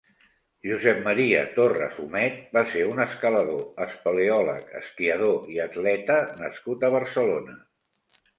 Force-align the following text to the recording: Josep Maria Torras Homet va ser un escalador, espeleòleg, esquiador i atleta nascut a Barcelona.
Josep 0.67 1.01
Maria 1.07 1.41
Torras 1.57 1.99
Homet 2.03 2.39
va 2.57 2.63
ser 2.71 2.81
un 2.93 3.03
escalador, 3.05 3.61
espeleòleg, 3.85 4.65
esquiador 4.81 5.47
i 5.57 5.59
atleta 5.67 6.19
nascut 6.43 6.89
a 6.89 6.93
Barcelona. 6.99 7.61